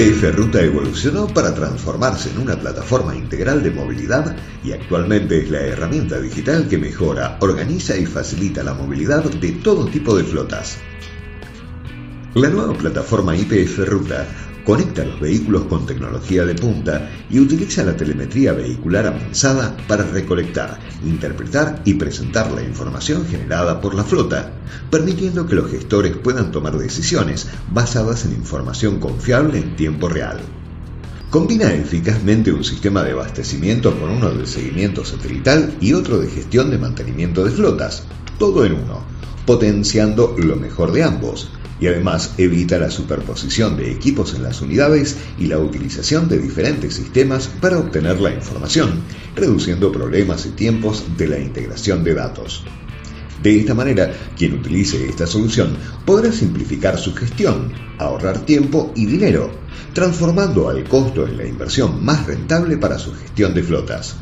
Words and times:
IPF 0.00 0.32
Ruta 0.32 0.62
evolucionó 0.62 1.26
para 1.26 1.52
transformarse 1.52 2.30
en 2.30 2.38
una 2.38 2.54
plataforma 2.54 3.16
integral 3.16 3.64
de 3.64 3.72
movilidad 3.72 4.36
y 4.62 4.70
actualmente 4.70 5.40
es 5.40 5.50
la 5.50 5.58
herramienta 5.62 6.20
digital 6.20 6.68
que 6.68 6.78
mejora, 6.78 7.36
organiza 7.40 7.96
y 7.96 8.06
facilita 8.06 8.62
la 8.62 8.74
movilidad 8.74 9.24
de 9.24 9.50
todo 9.54 9.86
tipo 9.86 10.16
de 10.16 10.22
flotas. 10.22 10.78
La 12.34 12.48
nueva 12.48 12.74
plataforma 12.74 13.36
IPF 13.36 13.88
Ruta 13.88 14.47
conecta 14.68 15.02
los 15.02 15.18
vehículos 15.18 15.64
con 15.64 15.86
tecnología 15.86 16.44
de 16.44 16.54
punta 16.54 17.08
y 17.30 17.40
utiliza 17.40 17.82
la 17.84 17.96
telemetría 17.96 18.52
vehicular 18.52 19.06
avanzada 19.06 19.74
para 19.88 20.04
recolectar, 20.04 20.78
interpretar 21.06 21.80
y 21.86 21.94
presentar 21.94 22.52
la 22.52 22.62
información 22.62 23.26
generada 23.26 23.80
por 23.80 23.94
la 23.94 24.04
flota, 24.04 24.52
permitiendo 24.90 25.46
que 25.46 25.54
los 25.54 25.70
gestores 25.70 26.18
puedan 26.18 26.52
tomar 26.52 26.76
decisiones 26.76 27.48
basadas 27.70 28.26
en 28.26 28.32
información 28.32 29.00
confiable 29.00 29.56
en 29.56 29.74
tiempo 29.74 30.06
real. 30.06 30.38
Combina 31.30 31.72
eficazmente 31.72 32.52
un 32.52 32.62
sistema 32.62 33.02
de 33.02 33.12
abastecimiento 33.12 33.98
con 33.98 34.10
uno 34.10 34.28
de 34.28 34.46
seguimiento 34.46 35.02
satelital 35.02 35.78
y 35.80 35.94
otro 35.94 36.18
de 36.18 36.28
gestión 36.28 36.70
de 36.70 36.76
mantenimiento 36.76 37.42
de 37.42 37.52
flotas, 37.52 38.02
todo 38.38 38.66
en 38.66 38.74
uno, 38.74 39.02
potenciando 39.46 40.34
lo 40.36 40.56
mejor 40.56 40.92
de 40.92 41.04
ambos, 41.04 41.48
y 41.80 41.86
además 41.86 42.34
evita 42.38 42.78
la 42.78 42.90
superposición 42.90 43.76
de 43.76 43.90
equipos 43.92 44.34
en 44.34 44.42
las 44.42 44.60
unidades 44.60 45.16
y 45.38 45.46
la 45.46 45.58
utilización 45.58 46.28
de 46.28 46.38
diferentes 46.38 46.94
sistemas 46.94 47.48
para 47.60 47.78
obtener 47.78 48.20
la 48.20 48.32
información, 48.32 49.02
reduciendo 49.34 49.92
problemas 49.92 50.46
y 50.46 50.50
tiempos 50.50 51.04
de 51.16 51.28
la 51.28 51.38
integración 51.38 52.02
de 52.04 52.14
datos. 52.14 52.64
De 53.42 53.60
esta 53.60 53.74
manera, 53.74 54.12
quien 54.36 54.54
utilice 54.54 55.08
esta 55.08 55.26
solución 55.26 55.76
podrá 56.04 56.32
simplificar 56.32 56.98
su 56.98 57.14
gestión, 57.14 57.72
ahorrar 57.98 58.40
tiempo 58.40 58.92
y 58.96 59.06
dinero, 59.06 59.50
transformando 59.92 60.68
al 60.68 60.84
costo 60.84 61.26
en 61.26 61.36
la 61.36 61.46
inversión 61.46 62.04
más 62.04 62.26
rentable 62.26 62.76
para 62.78 62.98
su 62.98 63.14
gestión 63.14 63.54
de 63.54 63.62
flotas. 63.62 64.16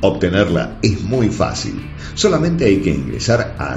Obtenerla 0.00 0.78
es 0.82 1.02
muy 1.02 1.28
fácil. 1.28 1.90
Solamente 2.14 2.64
hay 2.64 2.80
que 2.80 2.90
ingresar 2.90 3.54
a 3.58 3.76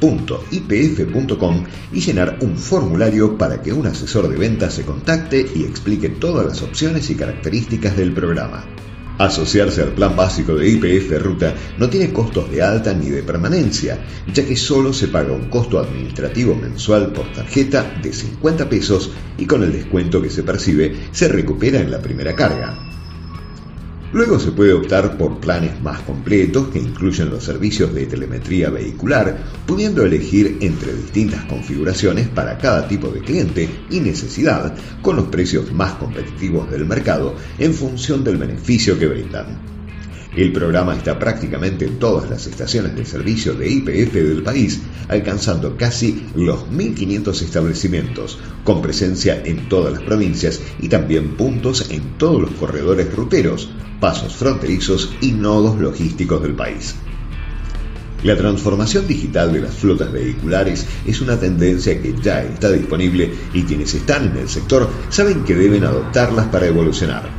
ruta.ipf.com 0.00 1.64
y 1.92 2.00
llenar 2.00 2.38
un 2.40 2.56
formulario 2.56 3.36
para 3.36 3.62
que 3.62 3.72
un 3.72 3.86
asesor 3.86 4.28
de 4.28 4.36
ventas 4.36 4.74
se 4.74 4.84
contacte 4.84 5.46
y 5.54 5.64
explique 5.64 6.08
todas 6.08 6.46
las 6.46 6.62
opciones 6.62 7.10
y 7.10 7.14
características 7.14 7.96
del 7.96 8.12
programa. 8.12 8.64
Asociarse 9.18 9.82
al 9.82 9.94
plan 9.94 10.14
básico 10.14 10.54
de 10.54 10.68
IPF 10.68 11.20
Ruta 11.20 11.52
no 11.76 11.90
tiene 11.90 12.12
costos 12.12 12.48
de 12.52 12.62
alta 12.62 12.94
ni 12.94 13.10
de 13.10 13.24
permanencia, 13.24 13.98
ya 14.32 14.46
que 14.46 14.56
solo 14.56 14.92
se 14.92 15.08
paga 15.08 15.32
un 15.32 15.48
costo 15.48 15.80
administrativo 15.80 16.54
mensual 16.54 17.12
por 17.12 17.32
tarjeta 17.32 17.98
de 18.00 18.12
50 18.12 18.68
pesos 18.68 19.10
y 19.36 19.46
con 19.46 19.64
el 19.64 19.72
descuento 19.72 20.22
que 20.22 20.30
se 20.30 20.44
percibe 20.44 21.08
se 21.10 21.26
recupera 21.26 21.80
en 21.80 21.90
la 21.90 22.00
primera 22.00 22.36
carga. 22.36 22.87
Luego 24.10 24.38
se 24.40 24.52
puede 24.52 24.72
optar 24.72 25.18
por 25.18 25.38
planes 25.38 25.82
más 25.82 26.00
completos 26.00 26.68
que 26.68 26.78
incluyen 26.78 27.28
los 27.28 27.44
servicios 27.44 27.92
de 27.94 28.06
telemetría 28.06 28.70
vehicular, 28.70 29.36
pudiendo 29.66 30.02
elegir 30.02 30.56
entre 30.62 30.94
distintas 30.94 31.44
configuraciones 31.44 32.26
para 32.28 32.56
cada 32.56 32.88
tipo 32.88 33.08
de 33.08 33.20
cliente 33.20 33.68
y 33.90 34.00
necesidad, 34.00 34.74
con 35.02 35.16
los 35.16 35.26
precios 35.26 35.70
más 35.72 35.92
competitivos 35.94 36.70
del 36.70 36.86
mercado 36.86 37.34
en 37.58 37.74
función 37.74 38.24
del 38.24 38.38
beneficio 38.38 38.98
que 38.98 39.08
brindan. 39.08 39.77
El 40.38 40.52
programa 40.52 40.94
está 40.94 41.18
prácticamente 41.18 41.84
en 41.84 41.98
todas 41.98 42.30
las 42.30 42.46
estaciones 42.46 42.94
de 42.94 43.04
servicio 43.04 43.54
de 43.54 43.68
IPF 43.68 44.12
del 44.12 44.44
país, 44.44 44.80
alcanzando 45.08 45.76
casi 45.76 46.28
los 46.36 46.60
1.500 46.70 47.42
establecimientos, 47.42 48.38
con 48.62 48.80
presencia 48.80 49.42
en 49.44 49.68
todas 49.68 49.94
las 49.94 50.02
provincias 50.02 50.60
y 50.78 50.88
también 50.88 51.36
puntos 51.36 51.90
en 51.90 52.16
todos 52.18 52.40
los 52.40 52.50
corredores 52.52 53.12
ruteros, 53.12 53.68
pasos 53.98 54.36
fronterizos 54.36 55.12
y 55.20 55.32
nodos 55.32 55.76
logísticos 55.80 56.40
del 56.40 56.54
país. 56.54 56.94
La 58.22 58.36
transformación 58.36 59.08
digital 59.08 59.52
de 59.52 59.62
las 59.62 59.74
flotas 59.74 60.12
vehiculares 60.12 60.86
es 61.04 61.20
una 61.20 61.36
tendencia 61.36 62.00
que 62.00 62.14
ya 62.22 62.44
está 62.44 62.70
disponible 62.70 63.28
y 63.52 63.64
quienes 63.64 63.92
están 63.92 64.28
en 64.28 64.36
el 64.36 64.48
sector 64.48 64.88
saben 65.08 65.42
que 65.42 65.56
deben 65.56 65.82
adoptarlas 65.82 66.46
para 66.46 66.68
evolucionar. 66.68 67.37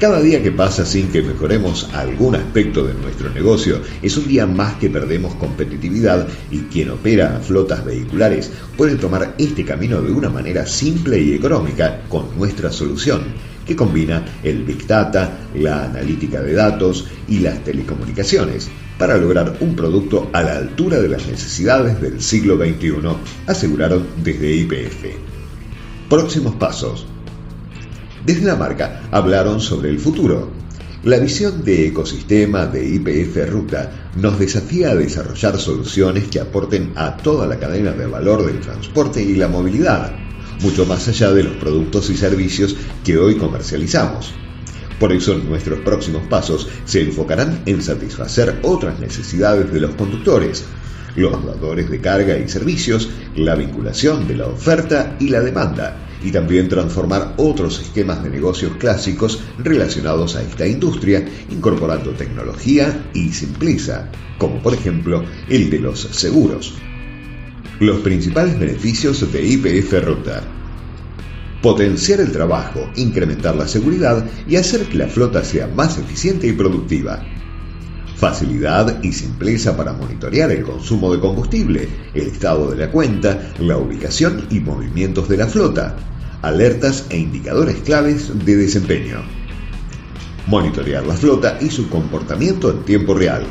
Cada 0.00 0.20
día 0.20 0.40
que 0.40 0.52
pasa 0.52 0.86
sin 0.86 1.08
que 1.08 1.22
mejoremos 1.22 1.90
algún 1.92 2.36
aspecto 2.36 2.86
de 2.86 2.94
nuestro 2.94 3.30
negocio 3.30 3.80
es 4.00 4.16
un 4.16 4.28
día 4.28 4.46
más 4.46 4.74
que 4.74 4.90
perdemos 4.90 5.34
competitividad 5.34 6.28
y 6.52 6.60
quien 6.70 6.90
opera 6.90 7.40
flotas 7.42 7.84
vehiculares 7.84 8.48
puede 8.76 8.94
tomar 8.94 9.34
este 9.38 9.64
camino 9.64 10.00
de 10.00 10.12
una 10.12 10.30
manera 10.30 10.66
simple 10.66 11.20
y 11.20 11.32
económica 11.32 12.02
con 12.08 12.38
nuestra 12.38 12.70
solución, 12.70 13.22
que 13.66 13.74
combina 13.74 14.24
el 14.44 14.62
Big 14.62 14.86
Data, 14.86 15.36
la 15.56 15.86
analítica 15.86 16.42
de 16.42 16.52
datos 16.52 17.08
y 17.26 17.40
las 17.40 17.64
telecomunicaciones 17.64 18.68
para 19.00 19.16
lograr 19.16 19.56
un 19.58 19.74
producto 19.74 20.30
a 20.32 20.42
la 20.42 20.58
altura 20.58 21.00
de 21.00 21.08
las 21.08 21.26
necesidades 21.26 22.00
del 22.00 22.22
siglo 22.22 22.56
XXI, 22.56 22.92
aseguraron 23.48 24.06
desde 24.22 24.54
IPF. 24.54 25.06
Próximos 26.08 26.54
pasos 26.54 27.04
desde 28.24 28.46
la 28.46 28.56
marca 28.56 29.02
hablaron 29.10 29.60
sobre 29.60 29.90
el 29.90 29.98
futuro. 29.98 30.50
La 31.04 31.18
visión 31.18 31.62
de 31.62 31.86
ecosistema 31.86 32.66
de 32.66 32.84
IPF 32.84 33.48
Ruta 33.48 34.10
nos 34.16 34.38
desafía 34.38 34.90
a 34.90 34.96
desarrollar 34.96 35.58
soluciones 35.58 36.28
que 36.28 36.40
aporten 36.40 36.92
a 36.96 37.16
toda 37.16 37.46
la 37.46 37.58
cadena 37.58 37.92
de 37.92 38.06
valor 38.06 38.44
del 38.44 38.60
transporte 38.60 39.22
y 39.22 39.34
la 39.34 39.46
movilidad, 39.46 40.12
mucho 40.60 40.86
más 40.86 41.06
allá 41.06 41.32
de 41.32 41.44
los 41.44 41.56
productos 41.56 42.10
y 42.10 42.16
servicios 42.16 42.74
que 43.04 43.16
hoy 43.16 43.36
comercializamos. 43.36 44.34
Por 44.98 45.12
eso 45.12 45.38
nuestros 45.38 45.78
próximos 45.80 46.26
pasos 46.26 46.68
se 46.84 47.02
enfocarán 47.02 47.62
en 47.66 47.80
satisfacer 47.80 48.58
otras 48.62 48.98
necesidades 48.98 49.72
de 49.72 49.80
los 49.80 49.94
conductores, 49.94 50.64
los 51.16 51.44
dadores 51.44 51.90
de 51.90 52.00
carga 52.00 52.38
y 52.38 52.48
servicios, 52.48 53.10
la 53.36 53.54
vinculación 53.54 54.26
de 54.28 54.36
la 54.36 54.46
oferta 54.46 55.16
y 55.20 55.28
la 55.28 55.40
demanda, 55.40 56.08
y 56.22 56.30
también 56.30 56.68
transformar 56.68 57.34
otros 57.36 57.80
esquemas 57.80 58.22
de 58.22 58.30
negocios 58.30 58.72
clásicos 58.78 59.40
relacionados 59.58 60.36
a 60.36 60.42
esta 60.42 60.66
industria, 60.66 61.24
incorporando 61.50 62.10
tecnología 62.12 63.10
y 63.14 63.30
simpleza, 63.32 64.10
como 64.38 64.62
por 64.62 64.74
ejemplo 64.74 65.24
el 65.48 65.70
de 65.70 65.78
los 65.80 66.00
seguros. 66.00 66.74
Los 67.80 68.00
principales 68.00 68.58
beneficios 68.58 69.32
de 69.32 69.46
IPF 69.46 70.04
Ruta. 70.04 70.42
Potenciar 71.62 72.20
el 72.20 72.32
trabajo, 72.32 72.88
incrementar 72.96 73.56
la 73.56 73.66
seguridad 73.66 74.24
y 74.48 74.56
hacer 74.56 74.82
que 74.86 74.98
la 74.98 75.08
flota 75.08 75.44
sea 75.44 75.66
más 75.68 75.98
eficiente 75.98 76.46
y 76.46 76.52
productiva 76.52 77.24
facilidad 78.18 79.02
y 79.04 79.12
simpleza 79.12 79.76
para 79.76 79.92
monitorear 79.92 80.50
el 80.50 80.64
consumo 80.64 81.12
de 81.12 81.20
combustible, 81.20 81.88
el 82.14 82.26
estado 82.26 82.70
de 82.70 82.76
la 82.76 82.90
cuenta, 82.90 83.52
la 83.60 83.76
ubicación 83.76 84.44
y 84.50 84.58
movimientos 84.58 85.28
de 85.28 85.36
la 85.36 85.46
flota, 85.46 85.96
alertas 86.42 87.06
e 87.10 87.18
indicadores 87.18 87.76
claves 87.76 88.44
de 88.44 88.56
desempeño. 88.56 89.22
Monitorear 90.48 91.06
la 91.06 91.14
flota 91.14 91.58
y 91.60 91.70
su 91.70 91.88
comportamiento 91.88 92.70
en 92.70 92.82
tiempo 92.82 93.14
real. 93.14 93.44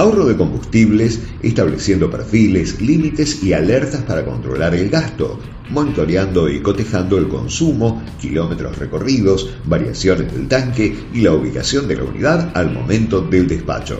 Ahorro 0.00 0.24
de 0.24 0.34
combustibles, 0.34 1.20
estableciendo 1.42 2.10
perfiles, 2.10 2.80
límites 2.80 3.42
y 3.42 3.52
alertas 3.52 4.00
para 4.04 4.24
controlar 4.24 4.74
el 4.74 4.88
gasto, 4.88 5.38
monitoreando 5.68 6.48
y 6.48 6.62
cotejando 6.62 7.18
el 7.18 7.28
consumo, 7.28 8.02
kilómetros 8.18 8.78
recorridos, 8.78 9.50
variaciones 9.66 10.32
del 10.32 10.48
tanque 10.48 10.96
y 11.12 11.20
la 11.20 11.34
ubicación 11.34 11.86
de 11.86 11.96
la 11.96 12.04
unidad 12.04 12.50
al 12.54 12.72
momento 12.72 13.20
del 13.20 13.46
despacho. 13.46 13.98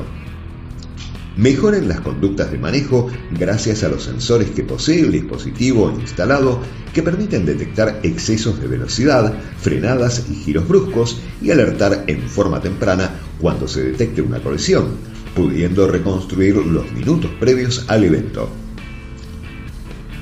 Mejoren 1.37 1.87
las 1.87 2.00
conductas 2.00 2.50
de 2.50 2.56
manejo 2.56 3.11
gracias 3.38 3.85
a 3.85 3.91
los 3.91 4.05
sensores 4.05 4.49
que 4.53 4.64
posee 4.64 5.00
el 5.00 5.12
dispositivo 5.12 5.91
instalado 6.00 6.61
que 6.94 7.03
permiten 7.03 7.44
detectar 7.44 8.00
excesos 8.03 8.58
de 8.58 8.69
velocidad, 8.69 9.35
frenadas 9.58 10.25
y 10.31 10.35
giros 10.35 10.67
bruscos 10.67 11.20
y 11.43 11.50
alertar 11.50 12.05
en 12.06 12.23
forma 12.23 12.58
temprana 12.62 13.11
cuando 13.38 13.69
se 13.69 13.85
detecte 13.85 14.23
una 14.23 14.41
colisión, 14.41 15.11
pudiendo 15.35 15.87
reconstruir 15.87 16.56
los 16.56 16.91
minutos 16.93 17.31
previos 17.38 17.85
al 17.88 18.05
evento 18.05 18.50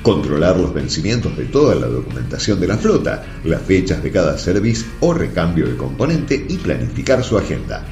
controlar 0.01 0.57
los 0.57 0.73
vencimientos 0.73 1.35
de 1.37 1.45
toda 1.45 1.75
la 1.75 1.87
documentación 1.87 2.59
de 2.59 2.67
la 2.67 2.77
flota, 2.77 3.23
las 3.43 3.61
fechas 3.61 4.01
de 4.01 4.11
cada 4.11 4.37
service 4.37 4.85
o 5.01 5.13
recambio 5.13 5.67
de 5.67 5.75
componente 5.75 6.45
y 6.47 6.57
planificar 6.57 7.23
su 7.23 7.37
agenda. 7.37 7.85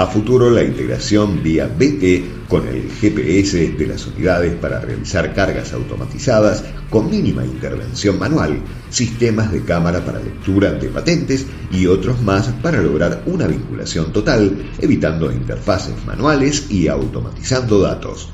A 0.00 0.06
futuro 0.06 0.48
la 0.48 0.64
integración 0.64 1.42
vía 1.42 1.66
BT 1.66 2.48
con 2.48 2.66
el 2.66 2.90
GPS 2.90 3.72
de 3.72 3.86
las 3.86 4.06
unidades 4.06 4.54
para 4.54 4.80
realizar 4.80 5.34
cargas 5.34 5.74
automatizadas 5.74 6.64
con 6.88 7.10
mínima 7.10 7.44
intervención 7.44 8.18
manual, 8.18 8.62
sistemas 8.88 9.52
de 9.52 9.62
cámara 9.62 10.02
para 10.02 10.18
lectura 10.18 10.72
de 10.72 10.88
patentes 10.88 11.44
y 11.70 11.86
otros 11.86 12.22
más 12.22 12.48
para 12.62 12.80
lograr 12.80 13.24
una 13.26 13.46
vinculación 13.46 14.10
total, 14.10 14.70
evitando 14.78 15.30
interfaces 15.30 16.02
manuales 16.06 16.70
y 16.70 16.88
automatizando 16.88 17.82
datos. 17.82 18.30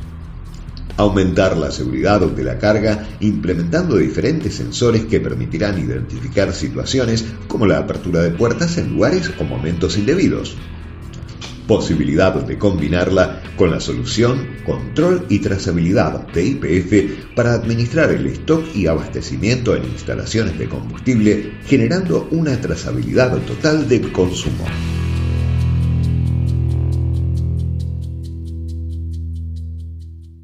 aumentar 0.96 1.56
la 1.56 1.72
seguridad 1.72 2.20
de 2.20 2.44
la 2.44 2.58
carga 2.58 3.08
implementando 3.18 3.96
diferentes 3.96 4.54
sensores 4.54 5.04
que 5.06 5.18
permitirán 5.18 5.80
identificar 5.80 6.52
situaciones 6.54 7.24
como 7.48 7.66
la 7.66 7.78
apertura 7.78 8.22
de 8.22 8.30
puertas 8.30 8.78
en 8.78 8.94
lugares 8.94 9.32
o 9.40 9.44
momentos 9.44 9.98
indebidos, 9.98 10.56
posibilidad 11.66 12.34
de 12.34 12.58
combinarla 12.58 13.42
con 13.56 13.70
la 13.70 13.80
solución 13.80 14.56
control 14.64 15.26
y 15.28 15.40
trazabilidad 15.40 16.26
de 16.28 16.44
IPF 16.44 17.34
para 17.34 17.54
administrar 17.54 18.10
el 18.10 18.26
stock 18.26 18.64
y 18.74 18.86
abastecimiento 18.86 19.74
en 19.76 19.84
instalaciones 19.84 20.58
de 20.58 20.68
combustible, 20.68 21.52
generando 21.66 22.28
una 22.30 22.60
trazabilidad 22.60 23.36
total 23.38 23.88
del 23.88 24.12
consumo. 24.12 24.64